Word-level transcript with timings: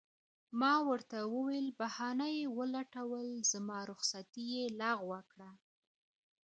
ما 0.59 0.73
ورته 0.89 1.17
وویل: 1.35 1.67
بهانه 1.79 2.27
یې 2.37 2.43
ولټول، 2.57 3.27
زما 3.51 3.79
رخصتي 3.91 4.43
یې 4.53 4.63
لغوه 4.81 5.19
کړه. 5.31 5.49